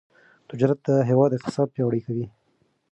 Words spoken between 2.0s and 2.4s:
کوي.